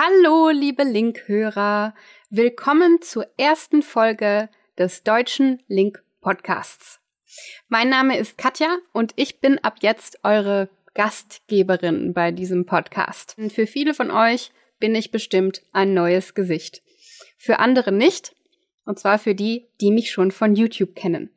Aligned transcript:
Hallo, 0.00 0.50
liebe 0.50 0.84
Link-Hörer. 0.84 1.92
Willkommen 2.30 3.02
zur 3.02 3.26
ersten 3.36 3.82
Folge 3.82 4.48
des 4.78 5.02
deutschen 5.02 5.60
Link-Podcasts. 5.66 7.00
Mein 7.66 7.88
Name 7.88 8.16
ist 8.16 8.38
Katja 8.38 8.78
und 8.92 9.12
ich 9.16 9.40
bin 9.40 9.58
ab 9.58 9.78
jetzt 9.80 10.20
eure 10.22 10.68
Gastgeberin 10.94 12.14
bei 12.14 12.30
diesem 12.30 12.64
Podcast. 12.64 13.34
Und 13.38 13.52
für 13.52 13.66
viele 13.66 13.92
von 13.92 14.12
euch 14.12 14.52
bin 14.78 14.94
ich 14.94 15.10
bestimmt 15.10 15.62
ein 15.72 15.94
neues 15.94 16.34
Gesicht. 16.34 16.80
Für 17.36 17.58
andere 17.58 17.90
nicht, 17.90 18.36
und 18.84 19.00
zwar 19.00 19.18
für 19.18 19.34
die, 19.34 19.66
die 19.80 19.90
mich 19.90 20.12
schon 20.12 20.30
von 20.30 20.54
YouTube 20.54 20.94
kennen. 20.94 21.34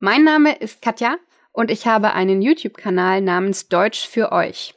Mein 0.00 0.24
Name 0.24 0.56
ist 0.56 0.82
Katja 0.82 1.16
und 1.52 1.70
ich 1.70 1.86
habe 1.86 2.12
einen 2.14 2.42
YouTube-Kanal 2.42 3.20
namens 3.20 3.68
Deutsch 3.68 4.04
für 4.04 4.32
euch. 4.32 4.74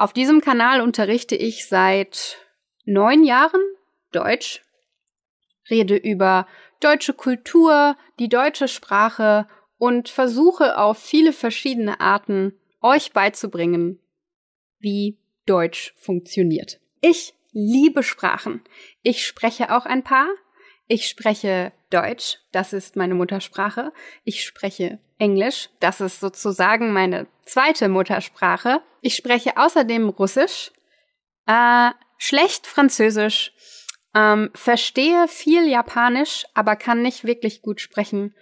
Auf 0.00 0.14
diesem 0.14 0.40
Kanal 0.40 0.80
unterrichte 0.80 1.36
ich 1.36 1.68
seit 1.68 2.38
neun 2.86 3.22
Jahren 3.22 3.60
Deutsch, 4.12 4.62
rede 5.68 5.94
über 5.94 6.46
deutsche 6.80 7.12
Kultur, 7.12 7.98
die 8.18 8.30
deutsche 8.30 8.66
Sprache 8.66 9.46
und 9.76 10.08
versuche 10.08 10.78
auf 10.78 10.96
viele 10.96 11.34
verschiedene 11.34 12.00
Arten 12.00 12.58
euch 12.80 13.12
beizubringen, 13.12 14.00
wie 14.78 15.18
Deutsch 15.44 15.92
funktioniert. 15.98 16.80
Ich 17.02 17.34
liebe 17.52 18.02
Sprachen. 18.02 18.62
Ich 19.02 19.26
spreche 19.26 19.70
auch 19.76 19.84
ein 19.84 20.02
paar. 20.02 20.28
Ich 20.86 21.08
spreche 21.08 21.72
Deutsch, 21.90 22.38
das 22.52 22.72
ist 22.72 22.96
meine 22.96 23.14
Muttersprache. 23.14 23.92
Ich 24.24 24.44
spreche 24.44 24.98
Englisch, 25.18 25.70
das 25.80 26.00
ist 26.00 26.20
sozusagen 26.20 26.92
meine 26.92 27.26
zweite 27.44 27.88
Muttersprache. 27.88 28.80
Ich 29.00 29.16
spreche 29.16 29.56
außerdem 29.56 30.08
Russisch, 30.08 30.70
äh, 31.46 31.90
schlecht 32.16 32.66
Französisch, 32.66 33.52
ähm, 34.14 34.50
verstehe 34.54 35.28
viel 35.28 35.68
Japanisch, 35.68 36.46
aber 36.54 36.76
kann 36.76 37.02
nicht 37.02 37.24
wirklich 37.24 37.62
gut 37.62 37.80
sprechen 37.80 38.34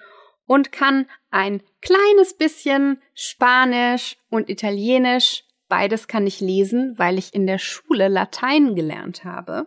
und 0.47 0.73
kann 0.73 1.07
ein 1.31 1.63
kleines 1.83 2.35
bisschen 2.37 3.03
Spanisch 3.15 4.17
und 4.31 4.49
Italienisch. 4.49 5.45
Beides 5.69 6.09
kann 6.09 6.27
ich 6.27 6.41
lesen, 6.41 6.95
weil 6.97 7.19
ich 7.19 7.35
in 7.35 7.47
der 7.47 7.59
Schule 7.59 8.09
Latein 8.09 8.75
gelernt 8.75 9.25
habe. 9.25 9.67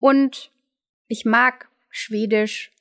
Und 0.00 0.50
ich 1.06 1.24
mag 1.24 1.69
Schwedisch 1.90 2.72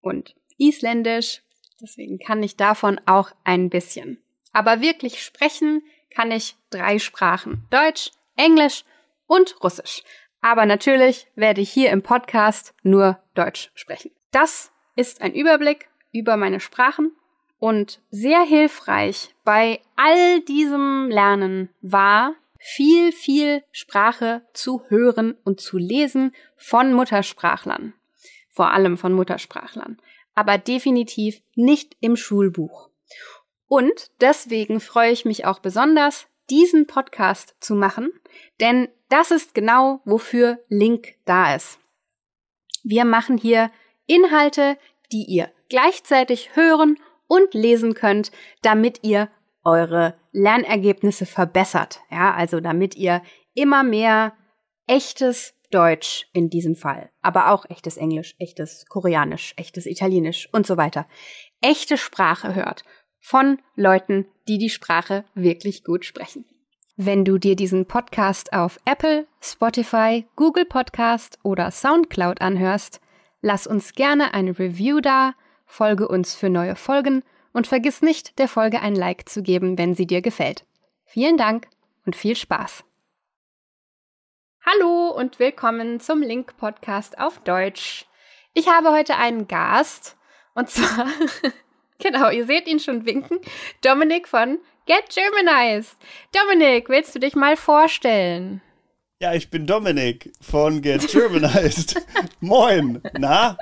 und 0.00 0.34
Isländisch, 0.58 1.42
deswegen 1.80 2.18
kann 2.18 2.42
ich 2.42 2.56
davon 2.56 3.00
auch 3.06 3.30
ein 3.44 3.70
bisschen. 3.70 4.22
Aber 4.52 4.80
wirklich 4.80 5.22
sprechen 5.22 5.82
kann 6.10 6.30
ich 6.30 6.56
drei 6.70 6.98
Sprachen. 6.98 7.66
Deutsch, 7.70 8.10
Englisch 8.36 8.84
und 9.26 9.62
Russisch. 9.62 10.02
Aber 10.40 10.66
natürlich 10.66 11.26
werde 11.34 11.60
ich 11.60 11.70
hier 11.70 11.90
im 11.90 12.02
Podcast 12.02 12.74
nur 12.82 13.18
Deutsch 13.34 13.70
sprechen. 13.74 14.10
Das 14.30 14.70
ist 14.96 15.20
ein 15.20 15.34
Überblick 15.34 15.88
über 16.12 16.36
meine 16.36 16.60
Sprachen 16.60 17.12
und 17.58 18.00
sehr 18.10 18.42
hilfreich 18.42 19.34
bei 19.44 19.80
all 19.96 20.40
diesem 20.42 21.08
Lernen 21.10 21.70
war, 21.80 22.34
viel, 22.58 23.12
viel 23.12 23.62
Sprache 23.72 24.42
zu 24.52 24.82
hören 24.88 25.36
und 25.44 25.60
zu 25.60 25.78
lesen 25.78 26.34
von 26.56 26.92
Muttersprachlern 26.92 27.94
vor 28.48 28.72
allem 28.72 28.96
von 28.96 29.12
Muttersprachlern, 29.12 30.00
aber 30.34 30.58
definitiv 30.58 31.40
nicht 31.54 31.96
im 32.00 32.16
Schulbuch. 32.16 32.90
Und 33.66 34.10
deswegen 34.20 34.80
freue 34.80 35.12
ich 35.12 35.24
mich 35.24 35.44
auch 35.44 35.58
besonders, 35.58 36.26
diesen 36.50 36.86
Podcast 36.86 37.54
zu 37.60 37.74
machen, 37.74 38.10
denn 38.60 38.88
das 39.08 39.30
ist 39.30 39.54
genau, 39.54 40.00
wofür 40.04 40.58
Link 40.68 41.14
da 41.24 41.54
ist. 41.54 41.78
Wir 42.82 43.04
machen 43.04 43.36
hier 43.36 43.70
Inhalte, 44.06 44.78
die 45.12 45.24
ihr 45.24 45.50
gleichzeitig 45.68 46.56
hören 46.56 46.98
und 47.26 47.52
lesen 47.52 47.94
könnt, 47.94 48.32
damit 48.62 49.00
ihr 49.02 49.28
eure 49.64 50.14
Lernergebnisse 50.32 51.26
verbessert. 51.26 52.00
Ja, 52.10 52.34
also 52.34 52.60
damit 52.60 52.96
ihr 52.96 53.22
immer 53.54 53.82
mehr 53.82 54.32
echtes 54.86 55.54
Deutsch 55.70 56.28
in 56.32 56.50
diesem 56.50 56.76
Fall, 56.76 57.10
aber 57.20 57.50
auch 57.50 57.68
echtes 57.68 57.96
Englisch, 57.96 58.34
echtes 58.38 58.86
Koreanisch, 58.86 59.54
echtes 59.56 59.86
Italienisch 59.86 60.48
und 60.52 60.66
so 60.66 60.76
weiter. 60.76 61.06
Echte 61.60 61.98
Sprache 61.98 62.54
hört 62.54 62.84
von 63.20 63.58
Leuten, 63.74 64.26
die 64.46 64.58
die 64.58 64.70
Sprache 64.70 65.24
wirklich 65.34 65.84
gut 65.84 66.04
sprechen. 66.04 66.44
Wenn 66.96 67.24
du 67.24 67.38
dir 67.38 67.54
diesen 67.54 67.86
Podcast 67.86 68.52
auf 68.52 68.80
Apple, 68.84 69.26
Spotify, 69.40 70.26
Google 70.34 70.64
Podcast 70.64 71.38
oder 71.42 71.70
SoundCloud 71.70 72.40
anhörst, 72.40 73.00
lass 73.40 73.66
uns 73.66 73.92
gerne 73.92 74.34
eine 74.34 74.58
Review 74.58 75.00
da, 75.00 75.34
folge 75.66 76.08
uns 76.08 76.34
für 76.34 76.50
neue 76.50 76.74
Folgen 76.74 77.22
und 77.52 77.66
vergiss 77.66 78.02
nicht, 78.02 78.38
der 78.38 78.48
Folge 78.48 78.80
ein 78.80 78.96
Like 78.96 79.28
zu 79.28 79.42
geben, 79.42 79.78
wenn 79.78 79.94
sie 79.94 80.06
dir 80.06 80.22
gefällt. 80.22 80.64
Vielen 81.04 81.36
Dank 81.36 81.68
und 82.04 82.16
viel 82.16 82.34
Spaß! 82.34 82.87
Hallo 84.66 85.10
und 85.16 85.38
willkommen 85.38 86.00
zum 86.00 86.20
Link 86.20 86.56
Podcast 86.58 87.18
auf 87.18 87.38
Deutsch. 87.38 88.06
Ich 88.54 88.68
habe 88.68 88.90
heute 88.90 89.16
einen 89.16 89.46
Gast 89.48 90.16
und 90.54 90.68
zwar, 90.70 91.06
genau, 91.98 92.30
ihr 92.30 92.44
seht 92.44 92.66
ihn 92.66 92.80
schon 92.80 93.06
winken, 93.06 93.38
Dominik 93.82 94.28
von 94.28 94.58
Get 94.86 95.14
Germanized. 95.14 95.96
Dominik, 96.32 96.88
willst 96.88 97.14
du 97.14 97.18
dich 97.18 97.34
mal 97.34 97.56
vorstellen? 97.56 98.60
Ja, 99.20 99.32
ich 99.32 99.48
bin 99.48 99.66
Dominik 99.66 100.32
von 100.40 100.82
Get 100.82 101.08
Germanized. 101.08 102.04
Moin, 102.40 103.00
na, 103.18 103.56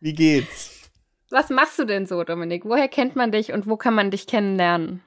wie 0.00 0.12
geht's? 0.12 0.90
Was 1.30 1.48
machst 1.48 1.78
du 1.78 1.84
denn 1.84 2.06
so, 2.06 2.24
Dominik? 2.24 2.64
Woher 2.64 2.88
kennt 2.88 3.14
man 3.14 3.30
dich 3.32 3.52
und 3.52 3.66
wo 3.68 3.76
kann 3.76 3.94
man 3.94 4.10
dich 4.10 4.26
kennenlernen? 4.26 5.02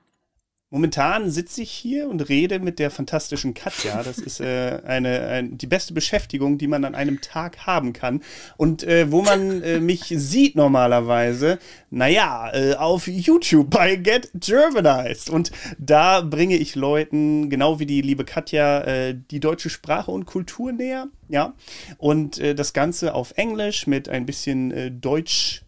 Momentan 0.74 1.30
sitze 1.30 1.62
ich 1.62 1.70
hier 1.70 2.10
und 2.10 2.30
rede 2.30 2.58
mit 2.58 2.80
der 2.80 2.90
fantastischen 2.90 3.54
Katja. 3.54 4.02
Das 4.02 4.18
ist 4.18 4.40
äh, 4.40 4.80
eine, 4.84 5.28
ein, 5.28 5.56
die 5.56 5.68
beste 5.68 5.94
Beschäftigung, 5.94 6.58
die 6.58 6.66
man 6.66 6.84
an 6.84 6.96
einem 6.96 7.22
Tag 7.22 7.68
haben 7.68 7.94
kann. 7.94 8.24
Und 8.58 8.82
äh, 8.82 9.12
wo 9.12 9.22
man 9.22 9.62
äh, 9.62 9.80
mich 9.80 10.06
sieht 10.06 10.56
normalerweise, 10.56 11.60
naja, 11.92 12.50
äh, 12.52 12.74
auf 12.74 13.06
YouTube 13.06 13.70
bei 13.70 13.98
Get 13.98 14.32
Germanized. 14.34 15.30
Und 15.30 15.52
da 15.78 16.22
bringe 16.22 16.58
ich 16.58 16.74
Leuten, 16.74 17.52
genau 17.52 17.78
wie 17.78 17.86
die 17.86 18.02
liebe 18.02 18.26
Katja, 18.26 18.82
äh, 18.82 19.16
die 19.30 19.40
deutsche 19.40 19.70
Sprache 19.70 20.10
und 20.10 20.26
Kultur 20.26 20.72
näher. 20.72 21.08
Ja. 21.30 21.54
Und 22.00 22.40
äh, 22.40 22.56
das 22.56 22.74
Ganze 22.74 23.14
auf 23.14 23.34
Englisch 23.36 23.86
mit 23.86 24.10
ein 24.10 24.26
bisschen 24.26 25.00
Deutsch 25.00 25.62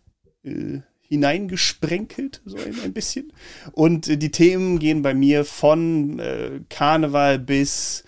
hineingesprenkelt, 1.09 2.41
so 2.45 2.57
ein, 2.57 2.75
ein 2.83 2.93
bisschen. 2.93 3.31
Und 3.71 4.07
äh, 4.07 4.17
die 4.17 4.31
Themen 4.31 4.79
gehen 4.79 5.01
bei 5.01 5.13
mir 5.13 5.45
von 5.45 6.19
äh, 6.19 6.59
Karneval 6.69 7.39
bis 7.39 8.03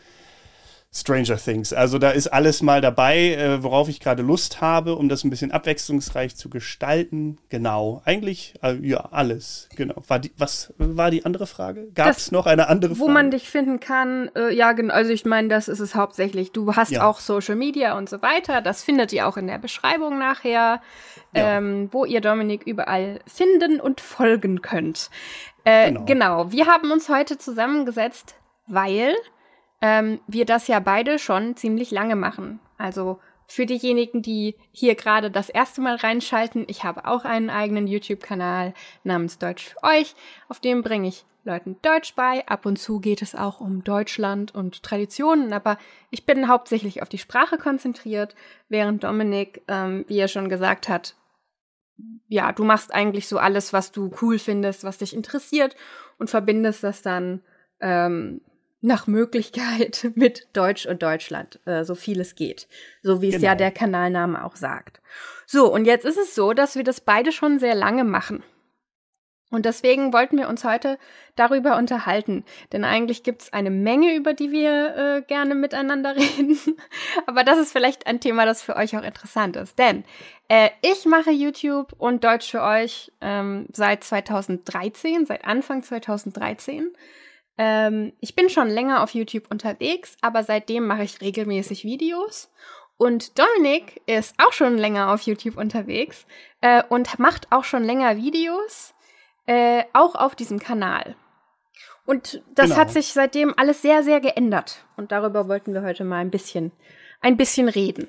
Stranger 0.93 1.37
Things. 1.37 1.73
Also 1.73 1.99
da 1.99 2.11
ist 2.11 2.27
alles 2.27 2.61
mal 2.61 2.81
dabei, 2.81 3.33
äh, 3.33 3.61
worauf 3.61 3.89
ich 3.89 3.99
gerade 3.99 4.23
Lust 4.23 4.61
habe, 4.61 4.95
um 4.95 5.09
das 5.09 5.23
ein 5.23 5.29
bisschen 5.29 5.51
abwechslungsreich 5.51 6.35
zu 6.35 6.49
gestalten. 6.49 7.37
Genau, 7.49 8.01
eigentlich 8.05 8.55
äh, 8.63 8.75
ja 8.75 9.09
alles. 9.11 9.67
Genau. 9.75 9.95
War 10.07 10.19
die, 10.19 10.31
was 10.37 10.73
war 10.77 11.11
die 11.11 11.25
andere 11.25 11.45
Frage? 11.45 11.91
Gab 11.93 12.17
es 12.17 12.31
noch 12.31 12.45
eine 12.45 12.69
andere 12.69 12.95
Frage? 12.95 13.01
Wo 13.01 13.11
man 13.11 13.31
dich 13.31 13.49
finden 13.49 13.79
kann? 13.79 14.31
Äh, 14.35 14.53
ja, 14.55 14.71
genau. 14.71 14.93
Also 14.93 15.11
ich 15.11 15.25
meine, 15.25 15.49
das 15.49 15.67
ist 15.67 15.81
es 15.81 15.93
hauptsächlich. 15.93 16.51
Du 16.53 16.75
hast 16.75 16.91
ja. 16.91 17.05
auch 17.05 17.19
Social 17.19 17.55
Media 17.55 17.97
und 17.97 18.09
so 18.09 18.21
weiter. 18.21 18.61
Das 18.61 18.81
findet 18.81 19.11
ihr 19.11 19.27
auch 19.27 19.37
in 19.37 19.47
der 19.47 19.59
Beschreibung 19.59 20.17
nachher, 20.17 20.81
ja. 21.35 21.57
ähm, 21.57 21.89
wo 21.91 22.05
ihr 22.05 22.21
Dominik 22.21 22.63
überall 22.65 23.19
finden 23.27 23.81
und 23.81 23.99
folgen 23.99 24.61
könnt. 24.61 25.09
Äh, 25.65 25.89
genau. 25.89 26.05
genau. 26.05 26.51
Wir 26.51 26.65
haben 26.65 26.91
uns 26.91 27.09
heute 27.09 27.37
zusammengesetzt, 27.37 28.35
weil 28.67 29.13
ähm, 29.81 30.19
wir 30.27 30.45
das 30.45 30.67
ja 30.67 30.79
beide 30.79 31.19
schon 31.19 31.55
ziemlich 31.55 31.91
lange 31.91 32.15
machen. 32.15 32.59
Also 32.77 33.19
für 33.47 33.65
diejenigen, 33.65 34.21
die 34.21 34.55
hier 34.71 34.95
gerade 34.95 35.31
das 35.31 35.49
erste 35.49 35.81
Mal 35.81 35.95
reinschalten, 35.95 36.65
ich 36.67 36.83
habe 36.83 37.05
auch 37.05 37.23
einen 37.23 37.49
eigenen 37.49 37.87
YouTube-Kanal 37.87 38.73
namens 39.03 39.37
Deutsch 39.37 39.69
für 39.69 39.83
euch. 39.83 40.15
Auf 40.49 40.59
dem 40.59 40.83
bringe 40.83 41.07
ich 41.07 41.25
Leuten 41.45 41.77
Deutsch 41.81 42.13
bei. 42.13 42.45
Ab 42.45 42.65
und 42.65 42.77
zu 42.77 42.99
geht 42.99 43.21
es 43.21 43.33
auch 43.33 43.61
um 43.61 43.83
Deutschland 43.83 44.53
und 44.53 44.83
Traditionen, 44.83 45.53
aber 45.53 45.77
ich 46.11 46.25
bin 46.25 46.49
hauptsächlich 46.49 47.01
auf 47.01 47.09
die 47.09 47.17
Sprache 47.17 47.57
konzentriert, 47.57 48.35
während 48.67 49.05
Dominik, 49.05 49.63
ähm, 49.69 50.03
wie 50.09 50.19
er 50.19 50.27
schon 50.27 50.49
gesagt 50.49 50.89
hat, 50.89 51.15
ja, 52.27 52.51
du 52.51 52.65
machst 52.65 52.93
eigentlich 52.93 53.27
so 53.27 53.39
alles, 53.39 53.73
was 53.73 53.91
du 53.91 54.11
cool 54.21 54.37
findest, 54.37 54.83
was 54.83 54.97
dich 54.97 55.15
interessiert 55.15 55.75
und 56.19 56.29
verbindest 56.29 56.83
das 56.83 57.01
dann 57.01 57.41
ähm, 57.79 58.41
nach 58.81 59.07
Möglichkeit 59.07 60.11
mit 60.15 60.47
Deutsch 60.53 60.85
und 60.85 61.01
Deutschland, 61.03 61.59
äh, 61.65 61.83
so 61.83 61.95
viel 61.95 62.19
es 62.19 62.35
geht. 62.35 62.67
So 63.01 63.21
wie 63.21 63.29
es 63.29 63.35
genau. 63.35 63.47
ja 63.47 63.55
der 63.55 63.71
Kanalname 63.71 64.43
auch 64.43 64.55
sagt. 64.55 65.01
So, 65.45 65.71
und 65.71 65.85
jetzt 65.85 66.05
ist 66.05 66.17
es 66.17 66.35
so, 66.35 66.53
dass 66.53 66.75
wir 66.75 66.83
das 66.83 67.01
beide 67.01 67.31
schon 67.31 67.59
sehr 67.59 67.75
lange 67.75 68.03
machen. 68.03 68.43
Und 69.49 69.65
deswegen 69.65 70.11
wollten 70.11 70.37
wir 70.37 70.49
uns 70.49 70.65
heute 70.65 70.99
darüber 71.37 71.77
unterhalten. 71.77 72.43
Denn 72.73 72.83
eigentlich 72.83 73.23
gibt 73.23 73.43
es 73.43 73.53
eine 73.53 73.69
Menge, 73.69 74.13
über 74.13 74.33
die 74.33 74.51
wir 74.51 74.95
äh, 74.95 75.21
gerne 75.21 75.55
miteinander 75.55 76.15
reden. 76.17 76.59
Aber 77.27 77.45
das 77.45 77.57
ist 77.57 77.71
vielleicht 77.71 78.07
ein 78.07 78.19
Thema, 78.19 78.45
das 78.45 78.61
für 78.61 78.75
euch 78.75 78.97
auch 78.97 79.03
interessant 79.03 79.55
ist. 79.55 79.79
Denn 79.79 80.03
äh, 80.49 80.69
ich 80.81 81.05
mache 81.05 81.31
YouTube 81.31 81.93
und 81.97 82.25
Deutsch 82.25 82.51
für 82.51 82.61
euch 82.61 83.13
ähm, 83.21 83.67
seit 83.71 84.03
2013, 84.03 85.25
seit 85.25 85.45
Anfang 85.45 85.81
2013. 85.81 86.91
Ähm, 87.57 88.13
ich 88.19 88.35
bin 88.35 88.49
schon 88.49 88.69
länger 88.69 89.03
auf 89.03 89.13
YouTube 89.13 89.49
unterwegs, 89.49 90.15
aber 90.21 90.43
seitdem 90.43 90.85
mache 90.85 91.03
ich 91.03 91.21
regelmäßig 91.21 91.83
Videos. 91.83 92.51
Und 92.97 93.37
Dominik 93.37 94.01
ist 94.07 94.35
auch 94.39 94.53
schon 94.53 94.77
länger 94.77 95.13
auf 95.13 95.21
YouTube 95.21 95.57
unterwegs 95.57 96.25
äh, 96.61 96.83
und 96.89 97.19
macht 97.19 97.51
auch 97.51 97.63
schon 97.63 97.83
länger 97.83 98.17
Videos 98.17 98.93
äh, 99.45 99.83
auch 99.93 100.15
auf 100.15 100.35
diesem 100.35 100.59
Kanal. 100.59 101.15
Und 102.05 102.41
das 102.55 102.67
genau. 102.67 102.77
hat 102.77 102.91
sich 102.91 103.07
seitdem 103.07 103.53
alles 103.57 103.81
sehr, 103.81 104.01
sehr 104.01 104.21
geändert. 104.21 104.85
Und 104.95 105.11
darüber 105.11 105.47
wollten 105.47 105.73
wir 105.73 105.81
heute 105.81 106.05
mal 106.05 106.19
ein 106.19 106.31
bisschen, 106.31 106.71
ein 107.21 107.37
bisschen 107.37 107.67
reden. 107.67 108.07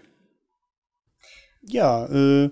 Ja, 1.62 2.06
äh, 2.06 2.50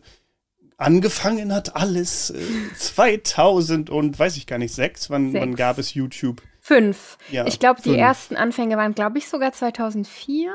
angefangen 0.76 1.54
hat 1.54 1.76
alles 1.76 2.30
äh, 2.30 2.74
2000 2.76 3.90
und 3.90 4.18
weiß 4.18 4.36
ich 4.36 4.46
gar 4.46 4.58
nicht, 4.58 4.74
sechs. 4.74 5.08
Wann, 5.08 5.32
sechs. 5.32 5.40
wann 5.42 5.54
gab 5.54 5.78
es 5.78 5.94
YouTube? 5.94 6.42
Fünf. 6.66 7.16
Ja, 7.30 7.46
ich 7.46 7.60
glaube, 7.60 7.80
die 7.80 7.96
ersten 7.96 8.34
Anfänge 8.34 8.76
waren, 8.76 8.92
glaube 8.92 9.18
ich, 9.18 9.28
sogar 9.28 9.52
2004. 9.52 10.52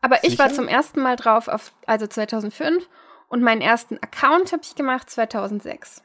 Aber 0.00 0.18
Sicher? 0.18 0.28
ich 0.28 0.38
war 0.38 0.52
zum 0.52 0.68
ersten 0.68 1.00
Mal 1.00 1.16
drauf, 1.16 1.48
auf, 1.48 1.72
also 1.86 2.06
2005. 2.06 2.88
Und 3.26 3.42
meinen 3.42 3.60
ersten 3.60 3.98
Account 3.98 4.52
habe 4.52 4.62
ich 4.62 4.76
gemacht 4.76 5.10
2006. 5.10 6.04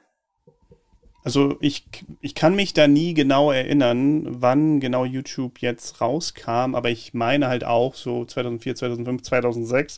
Also 1.25 1.57
ich, 1.60 1.86
ich 2.22 2.36
kann 2.36 2.56
mich 2.56 2.75
da 2.75 2.88
nie 2.88 3.16
genau 3.16 3.51
erinnern, 3.51 4.27
wann 4.30 4.80
genau 4.80 5.06
YouTube 5.06 5.57
jetzt 5.60 6.00
rauskam, 6.00 6.75
aber 6.75 6.92
ich 6.92 7.16
meine 7.16 7.48
halt 7.48 7.63
auch 7.63 7.95
so 7.95 8.25
2004, 8.25 8.75
2005, 8.75 9.24
2006, 9.24 9.98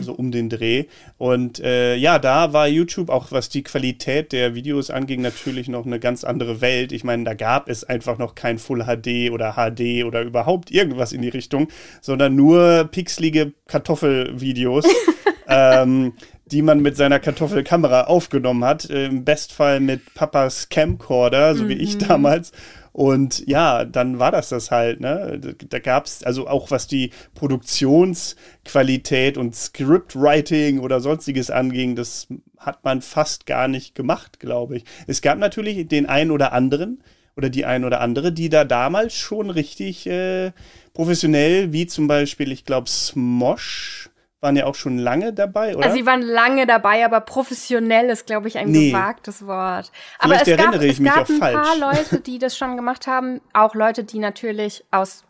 so 0.00 0.14
um 0.14 0.32
den 0.32 0.48
Dreh. 0.48 0.86
Und 1.16 1.60
äh, 1.60 1.94
ja, 1.94 2.18
da 2.18 2.52
war 2.52 2.66
YouTube 2.66 3.08
auch, 3.08 3.30
was 3.30 3.48
die 3.50 3.62
Qualität 3.62 4.32
der 4.32 4.56
Videos 4.56 4.90
anging, 4.90 5.22
natürlich 5.22 5.68
noch 5.68 5.86
eine 5.86 6.00
ganz 6.00 6.24
andere 6.24 6.60
Welt. 6.60 6.90
Ich 6.90 7.04
meine, 7.04 7.22
da 7.22 7.34
gab 7.34 7.68
es 7.68 7.84
einfach 7.84 8.18
noch 8.18 8.34
kein 8.34 8.58
Full 8.58 8.82
HD 8.82 9.30
oder 9.30 9.52
HD 9.52 10.04
oder 10.04 10.22
überhaupt 10.22 10.72
irgendwas 10.72 11.12
in 11.12 11.22
die 11.22 11.28
Richtung, 11.28 11.68
sondern 12.00 12.34
nur 12.34 12.88
pixelige 12.90 13.52
Kartoffelvideos. 13.68 14.86
ähm, 15.46 16.14
die 16.46 16.62
man 16.62 16.80
mit 16.80 16.96
seiner 16.96 17.20
Kartoffelkamera 17.20 18.04
aufgenommen 18.04 18.64
hat. 18.64 18.84
Im 18.86 19.24
Bestfall 19.24 19.80
mit 19.80 20.14
Papas 20.14 20.68
Camcorder, 20.68 21.54
so 21.54 21.64
mhm. 21.64 21.68
wie 21.70 21.74
ich 21.74 21.96
mhm. 21.96 22.08
damals. 22.08 22.52
Und 22.92 23.44
ja, 23.48 23.84
dann 23.84 24.20
war 24.20 24.30
das 24.30 24.50
das 24.50 24.70
halt, 24.70 25.00
ne? 25.00 25.40
Da 25.68 25.78
gab 25.80 26.06
es, 26.06 26.22
also 26.22 26.46
auch 26.46 26.70
was 26.70 26.86
die 26.86 27.10
Produktionsqualität 27.34 29.36
und 29.36 29.56
Scriptwriting 29.56 30.78
oder 30.78 31.00
sonstiges 31.00 31.50
anging, 31.50 31.96
das 31.96 32.28
hat 32.56 32.84
man 32.84 33.02
fast 33.02 33.46
gar 33.46 33.66
nicht 33.66 33.96
gemacht, 33.96 34.38
glaube 34.38 34.76
ich. 34.76 34.84
Es 35.08 35.22
gab 35.22 35.38
natürlich 35.38 35.88
den 35.88 36.06
einen 36.06 36.30
oder 36.30 36.52
anderen 36.52 37.02
oder 37.36 37.50
die 37.50 37.64
ein 37.64 37.84
oder 37.84 38.00
andere, 38.00 38.30
die 38.30 38.48
da 38.48 38.64
damals 38.64 39.14
schon 39.14 39.50
richtig 39.50 40.06
äh, 40.06 40.52
professionell, 40.92 41.72
wie 41.72 41.86
zum 41.86 42.06
Beispiel, 42.06 42.52
ich 42.52 42.64
glaube, 42.64 42.88
Smosh 42.88 44.08
waren 44.44 44.54
ja 44.54 44.66
auch 44.66 44.76
schon 44.76 44.98
lange 44.98 45.32
dabei, 45.32 45.74
oder? 45.74 45.86
Also 45.86 45.96
sie 45.96 46.06
waren 46.06 46.22
lange 46.22 46.66
dabei, 46.66 47.04
aber 47.04 47.20
professionell 47.20 48.10
ist, 48.10 48.26
glaube 48.26 48.46
ich, 48.46 48.58
ein 48.58 48.70
nee. 48.70 48.90
gewagtes 48.90 49.46
Wort. 49.46 49.90
Aber 50.20 50.34
Vielleicht 50.34 50.48
es 50.48 50.56
gab, 50.56 50.74
es 50.74 51.02
gab 51.02 51.28
ein 51.28 51.38
falsch. 51.38 51.56
paar 51.56 51.78
Leute, 51.94 52.20
die 52.20 52.38
das 52.38 52.56
schon 52.56 52.76
gemacht 52.76 53.08
haben. 53.08 53.40
Auch 53.52 53.74
Leute, 53.74 54.04
die 54.04 54.20
natürlich 54.20 54.84
aus, 54.92 55.24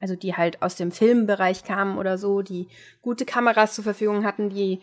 also 0.00 0.16
die 0.16 0.36
halt 0.36 0.60
aus 0.60 0.74
dem 0.74 0.92
Filmbereich 0.92 1.64
kamen 1.64 1.96
oder 1.96 2.18
so, 2.18 2.42
die 2.42 2.68
gute 3.00 3.24
Kameras 3.24 3.74
zur 3.74 3.84
Verfügung 3.84 4.24
hatten, 4.26 4.50
die 4.50 4.80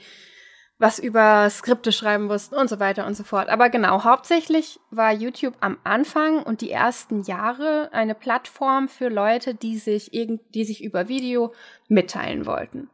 was 0.80 1.00
über 1.00 1.50
Skripte 1.50 1.92
schreiben 1.92 2.30
wussten 2.30 2.56
und 2.56 2.70
so 2.70 2.80
weiter 2.80 3.06
und 3.06 3.16
so 3.16 3.24
fort. 3.24 3.50
Aber 3.50 3.70
genau, 3.70 4.04
hauptsächlich 4.04 4.80
war 4.90 5.14
YouTube 5.14 5.56
am 5.60 5.78
Anfang 5.84 6.42
und 6.42 6.62
die 6.62 6.72
ersten 6.72 7.22
Jahre 7.24 7.90
eine 7.94 8.16
Plattform 8.16 8.88
für 8.88 9.10
Leute, 9.10 9.54
die 9.54 9.78
sich 9.78 10.14
irgend, 10.14 10.42
die 10.56 10.66
sich 10.66 10.84
über 10.84 11.08
Video 11.08 11.54
mitteilen 11.88 12.46
wollten. 12.46 12.90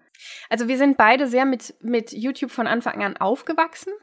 Also 0.50 0.68
wir 0.68 0.78
sind 0.78 0.98
beide 0.98 1.28
sehr 1.28 1.46
mit, 1.46 1.76
mit 1.82 2.12
YouTube 2.12 2.52
von 2.52 2.68
Anfang 2.68 3.04
an 3.04 3.18
aufgewachsen. 3.18 3.94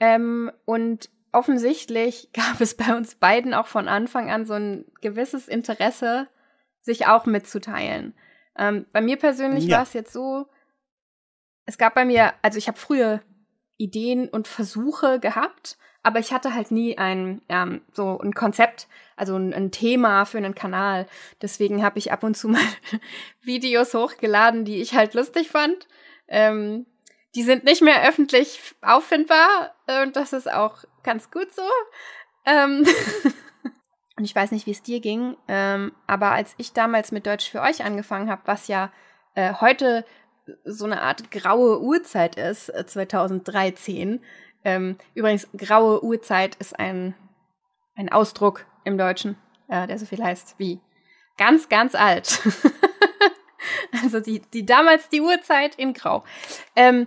Ähm, 0.00 0.50
und 0.64 1.10
offensichtlich 1.32 2.30
gab 2.34 2.60
es 2.60 2.76
bei 2.76 2.96
uns 2.96 3.14
beiden 3.14 3.54
auch 3.54 3.66
von 3.66 3.88
Anfang 3.88 4.30
an 4.30 4.46
so 4.46 4.54
ein 4.54 4.84
gewisses 5.00 5.48
Interesse, 5.48 6.28
sich 6.80 7.06
auch 7.06 7.26
mitzuteilen. 7.26 8.14
Ähm, 8.56 8.86
bei 8.92 9.00
mir 9.00 9.16
persönlich 9.16 9.66
ja. 9.66 9.76
war 9.76 9.82
es 9.82 9.92
jetzt 9.92 10.12
so, 10.12 10.46
es 11.66 11.78
gab 11.78 11.94
bei 11.94 12.04
mir, 12.04 12.32
also 12.42 12.58
ich 12.58 12.66
habe 12.66 12.78
früher 12.78 13.22
Ideen 13.76 14.28
und 14.28 14.48
Versuche 14.48 15.20
gehabt, 15.20 15.78
aber 16.02 16.18
ich 16.20 16.32
hatte 16.32 16.54
halt 16.54 16.70
nie 16.70 16.96
ein 16.96 17.42
ähm, 17.48 17.82
so 17.92 18.18
ein 18.18 18.32
Konzept, 18.34 18.88
also 19.16 19.36
ein, 19.36 19.52
ein, 19.52 19.70
Thema 19.70 20.24
für 20.24 20.38
einen 20.38 20.54
Kanal. 20.54 21.06
Deswegen 21.42 21.82
habe 21.82 21.98
ich 21.98 22.12
ab 22.12 22.22
und 22.22 22.36
zu 22.36 22.48
mal 22.48 22.62
Videos 23.42 23.94
hochgeladen, 23.94 24.64
die 24.64 24.80
ich 24.80 24.94
halt 24.94 25.14
lustig 25.14 25.48
fand. 25.48 25.88
Ähm, 26.28 26.86
die 27.34 27.42
sind 27.42 27.64
nicht 27.64 27.82
mehr 27.82 28.08
öffentlich 28.08 28.60
auffindbar 28.80 29.74
und 30.02 30.16
das 30.16 30.32
ist 30.32 30.50
auch 30.50 30.84
ganz 31.02 31.30
gut 31.30 31.52
so. 31.52 31.62
Ähm 32.46 32.86
und 34.16 34.24
ich 34.24 34.34
weiß 34.34 34.50
nicht, 34.52 34.66
wie 34.66 34.72
es 34.72 34.82
dir 34.82 35.00
ging, 35.00 35.36
ähm, 35.46 35.92
aber 36.06 36.32
als 36.32 36.54
ich 36.58 36.72
damals 36.72 37.12
mit 37.12 37.26
Deutsch 37.26 37.50
für 37.50 37.60
euch 37.60 37.84
angefangen 37.84 38.30
habe, 38.30 38.42
was 38.46 38.68
ja 38.68 38.90
äh, 39.34 39.54
heute 39.60 40.04
so 40.64 40.84
eine 40.84 41.02
Art 41.02 41.30
graue 41.30 41.80
Uhrzeit 41.80 42.36
ist, 42.36 42.70
äh, 42.70 42.86
2013, 42.86 44.20
ähm, 44.64 44.96
übrigens, 45.14 45.48
graue 45.56 46.02
Uhrzeit 46.02 46.56
ist 46.56 46.78
ein, 46.78 47.14
ein 47.94 48.10
Ausdruck 48.10 48.66
im 48.84 48.98
Deutschen, 48.98 49.36
äh, 49.68 49.86
der 49.86 49.98
so 49.98 50.06
viel 50.06 50.22
heißt 50.22 50.56
wie 50.58 50.80
ganz, 51.36 51.68
ganz 51.68 51.94
alt. 51.94 52.40
also 54.02 54.20
die, 54.20 54.40
die 54.52 54.66
damals 54.66 55.08
die 55.08 55.20
Uhrzeit 55.20 55.74
in 55.76 55.94
Grau. 55.94 56.24
Ähm, 56.76 57.06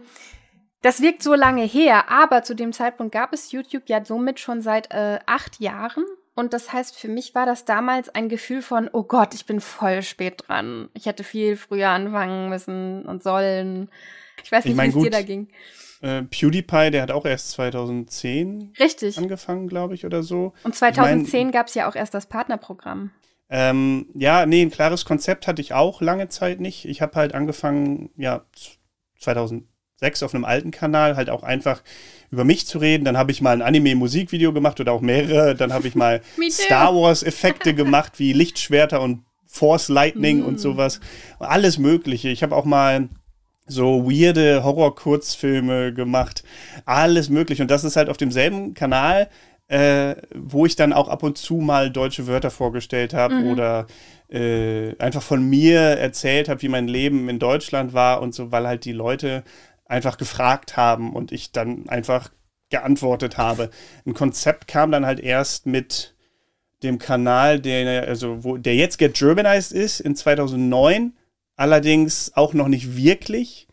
das 0.82 1.02
wirkt 1.02 1.22
so 1.22 1.36
lange 1.36 1.64
her, 1.64 2.10
aber 2.10 2.44
zu 2.44 2.56
dem 2.56 2.74
Zeitpunkt 2.74 3.14
gab 3.14 3.34
es 3.34 3.52
YouTube 3.52 3.84
ja 3.88 4.04
somit 4.04 4.40
schon 4.40 4.62
seit 4.62 4.92
äh, 4.92 5.20
acht 5.28 5.60
Jahren. 5.60 6.06
Und 6.34 6.54
das 6.54 6.74
heißt, 6.74 6.98
für 6.98 7.10
mich 7.10 7.36
war 7.36 7.46
das 7.46 7.66
damals 7.66 8.10
ein 8.10 8.30
Gefühl 8.30 8.62
von, 8.62 8.90
oh 8.92 9.04
Gott, 9.04 9.36
ich 9.36 9.46
bin 9.46 9.62
voll 9.62 10.02
spät 10.02 10.46
dran. 10.48 10.90
Ich 10.94 11.06
hätte 11.06 11.24
viel 11.24 11.56
früher 11.56 11.90
anfangen 11.90 12.50
müssen 12.50 13.06
und 13.06 13.22
sollen. 13.22 13.92
Ich 14.44 14.52
weiß 14.52 14.66
nicht, 14.66 14.72
ich 14.72 14.78
mein, 14.78 14.94
wie 14.94 14.98
es 14.98 15.04
dir 15.04 15.12
da 15.12 15.22
ging. 15.22 15.50
Äh, 16.02 16.24
PewDiePie, 16.24 16.90
der 16.90 17.04
hat 17.04 17.12
auch 17.12 17.26
erst 17.26 17.52
2010 17.52 18.74
Richtig. 18.80 19.18
angefangen, 19.20 19.68
glaube 19.68 19.94
ich, 19.94 20.06
oder 20.06 20.24
so. 20.24 20.54
Und 20.64 20.76
2010 20.76 21.52
gab 21.52 21.68
es 21.68 21.76
ja 21.76 21.88
auch 21.88 21.96
erst 21.96 22.14
das 22.16 22.26
Partnerprogramm. 22.26 23.12
Ähm, 23.50 24.08
ja, 24.16 24.46
nee, 24.46 24.62
ein 24.62 24.72
klares 24.72 25.06
Konzept 25.06 25.46
hatte 25.46 25.62
ich 25.62 25.74
auch 25.74 26.02
lange 26.02 26.30
Zeit 26.30 26.60
nicht. 26.60 26.86
Ich 26.86 27.02
habe 27.02 27.16
halt 27.16 27.36
angefangen, 27.36 28.10
ja, 28.16 28.46
2006 29.20 30.24
auf 30.24 30.34
einem 30.34 30.46
alten 30.46 30.72
Kanal 30.72 31.18
halt 31.18 31.30
auch 31.30 31.44
einfach 31.44 31.84
über 32.32 32.46
mich 32.46 32.66
zu 32.66 32.80
reden. 32.80 33.06
Dann 33.06 33.18
habe 33.18 33.32
ich 33.32 33.42
mal 33.42 33.52
ein 33.52 33.62
Anime-Musikvideo 33.62 34.54
gemacht 34.54 34.80
oder 34.80 34.94
auch 34.94 35.02
mehrere. 35.02 35.54
Dann 35.54 35.74
habe 35.74 35.88
ich 35.88 35.96
mal 35.96 36.22
Star 36.50 36.96
Wars-Effekte 36.96 37.76
gemacht, 37.76 38.14
wie 38.18 38.34
Lichtschwerter 38.34 39.02
und 39.02 39.24
Force 39.46 39.90
Lightning 39.90 40.40
mm. 40.40 40.46
und 40.46 40.60
sowas. 40.62 41.02
Alles 41.38 41.78
Mögliche. 41.78 42.30
Ich 42.30 42.42
habe 42.42 42.56
auch 42.56 42.64
mal 42.64 43.10
so 43.68 44.10
weirde 44.10 44.64
Horror-Kurzfilme 44.64 45.94
gemacht, 45.94 46.44
alles 46.86 47.30
möglich. 47.30 47.62
Und 47.62 47.72
das 47.72 47.84
ist 47.84 47.96
halt 47.96 48.10
auf 48.10 48.18
demselben 48.18 48.74
Kanal, 48.74 49.30
äh, 49.68 50.16
wo 50.36 50.66
ich 50.66 50.76
dann 50.76 50.92
auch 50.92 51.08
ab 51.08 51.24
und 51.24 51.38
zu 51.38 51.56
mal 51.56 51.90
deutsche 51.90 52.28
Wörter 52.28 52.52
vorgestellt 52.52 53.14
habe 53.14 53.36
mhm. 53.36 53.52
oder 53.52 53.88
äh, 54.30 54.98
einfach 54.98 55.22
von 55.22 55.48
mir 55.48 55.80
erzählt 55.80 56.50
habe, 56.50 56.62
wie 56.62 56.70
mein 56.70 56.88
Leben 56.88 57.30
in 57.30 57.40
Deutschland 57.40 57.94
war 57.94 58.22
und 58.22 58.36
so, 58.36 58.52
weil 58.52 58.68
halt 58.68 58.84
die 58.84 58.92
Leute 58.92 59.44
einfach 59.86 60.18
gefragt 60.18 60.76
haben 60.76 61.14
und 61.14 61.32
ich 61.32 61.52
dann 61.52 61.88
einfach 61.88 62.32
geantwortet 62.70 63.38
habe. 63.38 63.70
Ein 64.06 64.14
Konzept 64.14 64.68
kam 64.68 64.92
dann 64.92 65.06
halt 65.06 65.20
erst 65.20 65.66
mit 65.66 66.16
dem 66.84 66.98
Kanal, 66.98 67.60
der, 67.60 68.08
also 68.08 68.44
wo, 68.44 68.58
der 68.58 68.76
jetzt 68.76 68.98
Get 68.98 69.14
Germanized 69.14 69.72
ist, 69.72 70.00
in 70.00 70.16
2009 70.16 71.14
allerdings 71.56 72.32
auch 72.36 72.54
noch 72.54 72.68
nicht 72.68 72.96
wirklich. 72.96 73.68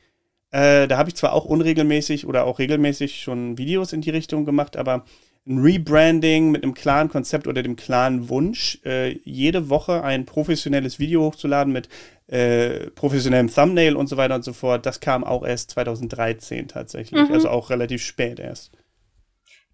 Äh, 0.51 0.89
da 0.89 0.99
habe 0.99 1.11
ich 1.11 1.17
zwar 1.17 1.33
auch 1.33 1.45
unregelmäßig 1.45 2.27
oder 2.27 2.45
auch 2.45 2.59
regelmäßig 2.59 3.21
schon 3.21 3.59
Videos 3.59 3.93
in 3.93 4.01
die 4.01 4.11
Richtung 4.11 4.45
gemacht, 4.45 4.77
aber 4.77 5.05
ein 5.47 5.59
Rebranding 5.59 6.51
mit 6.51 6.63
einem 6.63 6.75
klaren 6.75 7.09
Konzept 7.09 7.47
oder 7.47 7.63
dem 7.63 7.77
klaren 7.77 8.29
Wunsch, 8.29 8.79
äh, 8.85 9.19
jede 9.25 9.71
Woche 9.71 10.05
ein 10.05 10.27
professionelles 10.27 10.99
Video 10.99 11.23
hochzuladen 11.23 11.73
mit 11.73 11.89
äh, 12.27 12.91
professionellem 12.91 13.53
Thumbnail 13.53 13.97
und 13.97 14.09
so 14.09 14.19
weiter 14.19 14.35
und 14.35 14.45
so 14.45 14.53
fort, 14.53 14.85
das 14.85 15.01
kam 15.01 15.25
auch 15.25 15.47
erst 15.47 15.71
2013 15.71 16.69
tatsächlich, 16.69 17.29
mhm. 17.29 17.33
also 17.33 17.49
auch 17.49 17.71
relativ 17.71 18.03
spät 18.03 18.39
erst. 18.39 18.73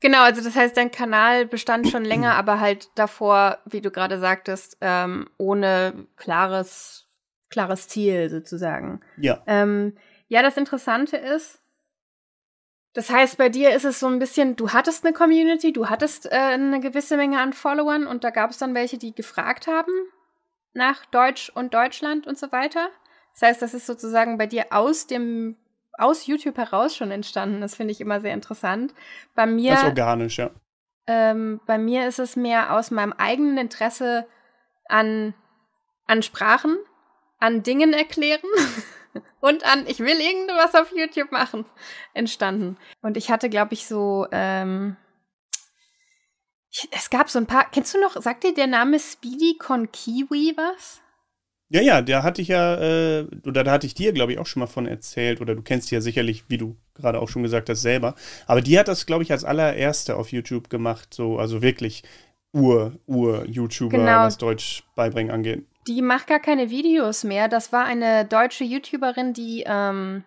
Genau, 0.01 0.23
also 0.23 0.43
das 0.45 0.55
heißt, 0.55 0.77
dein 0.77 0.91
Kanal 0.91 1.47
bestand 1.47 1.89
schon 1.89 2.05
länger, 2.05 2.35
aber 2.35 2.61
halt 2.61 2.89
davor, 2.95 3.59
wie 3.65 3.81
du 3.81 3.91
gerade 3.91 4.19
sagtest, 4.19 4.77
ähm, 4.81 5.29
ohne 5.39 6.07
klares, 6.17 7.04
klares 7.55 7.89
Ziel 7.89 8.29
sozusagen. 8.31 9.01
Ja. 9.17 9.43
Ähm, 9.47 9.97
ja, 10.27 10.43
das 10.43 10.57
Interessante 10.57 11.17
ist, 11.17 11.63
das 12.95 13.11
heißt, 13.11 13.39
bei 13.39 13.49
dir 13.49 13.75
ist 13.75 13.85
es 13.85 14.01
so 14.01 14.09
ein 14.09 14.19
bisschen, 14.19 14.57
du 14.57 14.73
hattest 14.73 15.05
eine 15.05 15.15
Community, 15.15 15.73
du 15.73 15.89
hattest 15.89 16.27
äh, 16.27 16.35
eine 16.35 16.81
gewisse 16.81 17.17
Menge 17.17 17.41
an 17.41 17.53
Followern 17.53 18.09
und 18.09 18.25
da 18.25 18.31
gab 18.31 18.51
es 18.51 18.59
dann 18.59 18.75
welche, 18.75 18.99
die 18.99 19.15
gefragt 19.15 19.69
haben 19.69 19.93
nach 20.73 21.07
Deutsch 21.07 21.51
und 21.55 21.73
Deutschland 21.75 22.27
und 22.27 22.37
so 22.37 22.51
weiter. 22.51 22.89
Das 23.35 23.43
heißt, 23.43 23.63
das 23.63 23.73
ist 23.73 23.87
sozusagen 23.87 24.37
bei 24.37 24.47
dir 24.47 24.67
aus 24.71 25.07
dem 25.07 25.57
aus 25.97 26.27
YouTube 26.27 26.59
heraus 26.59 26.97
schon 26.97 27.13
entstanden. 27.13 27.61
Das 27.61 27.77
finde 27.77 27.93
ich 27.93 28.01
immer 28.01 28.21
sehr 28.21 28.35
interessant. 28.35 28.93
Bei 29.37 29.47
mir. 29.47 29.71
Das 29.71 29.83
ist 29.83 29.89
organisch, 29.91 30.39
ja. 30.39 30.51
Ähm, 31.07 31.61
bei 31.67 31.79
mir 31.79 32.09
ist 32.09 32.19
es 32.19 32.35
mehr 32.35 32.75
aus 32.75 32.91
meinem 32.91 33.13
eigenen 33.13 33.59
Interesse 33.59 34.27
an, 34.89 35.35
an 36.09 36.23
Sprachen, 36.23 36.77
an 37.39 37.63
Dingen 37.63 37.93
erklären 37.93 38.41
und 39.41 39.65
an, 39.65 39.87
ich 39.87 40.01
will 40.01 40.21
irgendwas 40.21 40.75
auf 40.75 40.93
YouTube 40.97 41.33
machen, 41.33 41.65
entstanden. 42.15 42.77
Und 43.03 43.17
ich 43.17 43.31
hatte, 43.31 43.49
glaube 43.49 43.75
ich, 43.75 43.87
so, 43.87 44.27
ähm, 44.33 44.97
ich, 46.71 46.89
es 46.91 47.11
gab 47.11 47.31
so 47.31 47.39
ein 47.39 47.47
paar, 47.47 47.71
kennst 47.71 47.95
du 47.95 48.01
noch, 48.01 48.21
sagt 48.21 48.45
dir 48.45 48.55
der 48.55 48.67
Name 48.67 48.99
Speedy 48.99 49.57
Con 49.59 49.93
Kiwi 49.93 50.55
was? 50.57 51.01
Ja, 51.71 51.81
ja, 51.81 52.03
da 52.03 52.23
hatte 52.23 52.43
ich 52.43 52.49
ja, 52.49 52.77
äh, 52.77 53.27
oder 53.47 53.65
da 53.65 53.73
hatte 53.73 53.87
ich 53.87 53.95
dir, 53.95 54.13
glaube 54.13 54.33
ich, 54.33 54.39
auch 54.39 54.47
schon 54.47 54.61
mal 54.61 54.67
von 54.67 54.87
erzählt, 54.87 55.41
oder 55.41 55.55
du 55.55 55.63
kennst 55.63 55.91
die 55.91 55.95
ja 55.95 56.01
sicherlich, 56.01 56.45
wie 56.49 56.59
du 56.59 56.77
gerade 56.95 57.19
auch 57.19 57.29
schon 57.29 57.43
gesagt 57.43 57.69
hast, 57.69 57.81
selber. 57.81 58.15
Aber 58.47 58.61
die 58.61 58.79
hat 58.79 58.87
das, 58.87 59.07
glaube 59.07 59.23
ich, 59.23 59.33
als 59.33 59.45
allererste 59.45 60.17
auf 60.17 60.31
YouTube 60.31 60.71
gemacht, 60.71 61.13
so, 61.13 61.39
also 61.39 61.63
wirklich 61.63 62.05
Ur-Ur-YouTuber, 62.53 63.99
genau. 63.99 64.23
was 64.25 64.39
Deutsch 64.39 64.85
beibringen 64.95 65.33
angeht. 65.33 65.65
Die 65.87 66.03
macht 66.03 66.27
gar 66.27 66.41
keine 66.41 66.71
Videos 66.71 67.25
mehr. 67.25 67.49
Das 67.49 67.73
war 67.73 67.85
eine 67.85 68.25
deutsche 68.25 68.65
YouTuberin, 68.65 69.35
die, 69.35 69.65
ähm, 69.67 70.25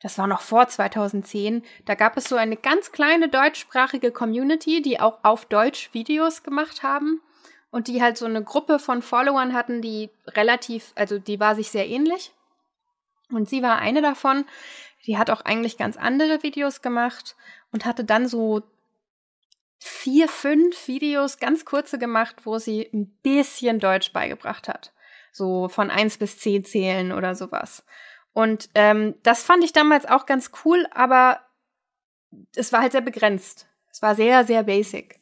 das 0.00 0.18
war 0.18 0.26
noch 0.26 0.40
vor 0.40 0.66
2010. 0.66 1.62
Da 1.84 1.94
gab 1.94 2.16
es 2.16 2.24
so 2.24 2.36
eine 2.36 2.56
ganz 2.56 2.90
kleine 2.90 3.28
deutschsprachige 3.28 4.10
Community, 4.10 4.82
die 4.82 4.98
auch 4.98 5.18
auf 5.22 5.44
Deutsch 5.44 5.92
Videos 5.92 6.42
gemacht 6.42 6.82
haben 6.82 7.20
und 7.70 7.88
die 7.88 8.02
halt 8.02 8.16
so 8.16 8.26
eine 8.26 8.42
Gruppe 8.42 8.78
von 8.78 9.02
Followern 9.02 9.52
hatten, 9.52 9.82
die 9.82 10.10
relativ, 10.28 10.92
also 10.94 11.18
die 11.18 11.38
war 11.38 11.54
sich 11.54 11.70
sehr 11.70 11.88
ähnlich. 11.88 12.32
Und 13.30 13.48
sie 13.48 13.62
war 13.62 13.78
eine 13.78 14.02
davon. 14.02 14.44
Die 15.06 15.18
hat 15.18 15.30
auch 15.30 15.42
eigentlich 15.42 15.78
ganz 15.78 15.96
andere 15.96 16.42
Videos 16.42 16.82
gemacht 16.82 17.34
und 17.72 17.84
hatte 17.84 18.04
dann 18.04 18.28
so 18.28 18.62
vier, 19.82 20.28
fünf 20.28 20.88
Videos, 20.88 21.38
ganz 21.38 21.64
kurze 21.64 21.98
gemacht, 21.98 22.36
wo 22.44 22.58
sie 22.58 22.88
ein 22.92 23.06
bisschen 23.22 23.80
Deutsch 23.80 24.12
beigebracht 24.12 24.68
hat. 24.68 24.92
So 25.32 25.68
von 25.68 25.90
eins 25.90 26.18
bis 26.18 26.38
zehn 26.38 26.64
zählen 26.64 27.12
oder 27.12 27.34
sowas. 27.34 27.84
Und 28.32 28.70
ähm, 28.74 29.14
das 29.22 29.42
fand 29.42 29.64
ich 29.64 29.72
damals 29.72 30.06
auch 30.06 30.26
ganz 30.26 30.50
cool, 30.64 30.86
aber 30.92 31.40
es 32.54 32.72
war 32.72 32.80
halt 32.80 32.92
sehr 32.92 33.00
begrenzt. 33.00 33.66
Es 33.90 34.02
war 34.02 34.14
sehr, 34.14 34.44
sehr 34.44 34.62
basic. 34.62 35.21